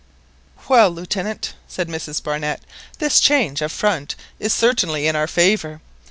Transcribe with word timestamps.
"Well, 0.67 0.89
Lieutenant," 0.89 1.53
said 1.67 1.87
Mrs. 1.87 2.23
Barnett, 2.23 2.63
"this 2.97 3.19
change 3.19 3.61
of 3.61 3.71
front 3.71 4.15
is 4.39 4.51
certainly 4.51 5.05
in 5.05 5.15
our 5.15 5.27
favour. 5.27 5.79